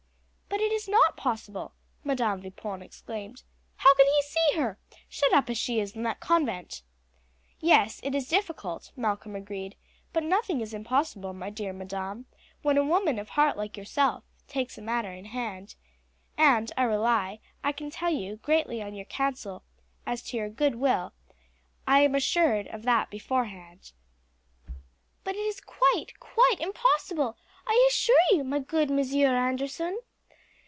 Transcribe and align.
"But 0.51 0.59
it 0.59 0.73
is 0.73 0.87
not 0.87 1.15
possible," 1.15 1.73
Madam 2.03 2.41
Vipon 2.41 2.81
exclaimed. 2.81 3.43
"How 3.77 3.93
can 3.95 4.05
he 4.07 4.21
see 4.23 4.57
her, 4.57 4.77
shut 5.07 5.31
up 5.31 5.49
as 5.49 5.57
she 5.57 5.79
is 5.79 5.95
in 5.95 6.03
that 6.03 6.19
convent?" 6.19 6.81
"Yes, 7.59 7.99
it 8.03 8.13
is 8.13 8.27
difficult," 8.27 8.91
Malcolm 8.95 9.35
agreed; 9.35 9.75
"but 10.11 10.23
nothing 10.23 10.59
is 10.59 10.73
impossible, 10.73 11.33
my 11.33 11.49
dear 11.49 11.71
madam, 11.71 12.25
when 12.63 12.77
a 12.77 12.83
woman 12.83 13.17
of 13.19 13.29
heart 13.29 13.57
like 13.57 13.77
yourself 13.77 14.23
takes 14.47 14.77
a 14.77 14.81
matter 14.81 15.11
in 15.11 15.25
hand; 15.25 15.75
and 16.37 16.71
I 16.77 16.83
rely, 16.83 17.39
I 17.63 17.71
can 17.71 17.89
tell 17.89 18.11
you, 18.11 18.35
greatly 18.37 18.81
on 18.81 18.93
your 18.95 19.05
counsel; 19.05 19.63
as 20.05 20.21
to 20.23 20.37
your 20.37 20.49
goodwill, 20.49 21.13
I 21.87 22.01
am 22.01 22.13
assured 22.15 22.67
of 22.67 22.83
that 22.83 23.09
beforehand." 23.09 23.93
"But 25.23 25.35
it 25.35 25.39
is 25.39 25.61
quite, 25.61 26.13
quite, 26.19 26.57
quite 26.57 26.59
impossible, 26.59 27.37
I 27.65 27.85
assure 27.89 28.19
you, 28.31 28.43
my 28.43 28.59
good 28.59 28.89
Monsieur 28.89 29.33
Anderson." 29.33 29.99